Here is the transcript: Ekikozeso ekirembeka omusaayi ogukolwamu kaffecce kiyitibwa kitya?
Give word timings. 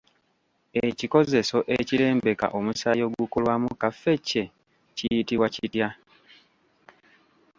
Ekikozeso 0.87 1.57
ekirembeka 1.79 2.45
omusaayi 2.57 3.01
ogukolwamu 3.07 3.67
kaffecce 3.81 4.43
kiyitibwa 4.95 5.47
kitya? 5.53 5.89